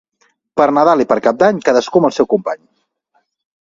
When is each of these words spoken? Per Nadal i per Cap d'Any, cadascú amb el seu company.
Per 0.61 0.67
Nadal 0.77 1.05
i 1.05 1.07
per 1.13 1.19
Cap 1.29 1.39
d'Any, 1.43 1.61
cadascú 1.69 2.05
amb 2.05 2.13
el 2.13 2.19
seu 2.19 2.33
company. 2.37 2.63